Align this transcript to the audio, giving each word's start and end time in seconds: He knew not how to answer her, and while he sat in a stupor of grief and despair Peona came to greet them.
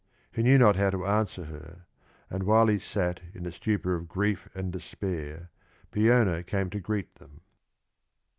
He 0.31 0.41
knew 0.41 0.57
not 0.57 0.77
how 0.77 0.89
to 0.89 1.05
answer 1.05 1.43
her, 1.45 1.85
and 2.27 2.41
while 2.41 2.65
he 2.65 2.79
sat 2.79 3.19
in 3.35 3.45
a 3.45 3.51
stupor 3.51 3.93
of 3.93 4.07
grief 4.07 4.49
and 4.55 4.73
despair 4.73 5.51
Peona 5.91 6.43
came 6.43 6.71
to 6.71 6.79
greet 6.79 7.13
them. 7.17 7.41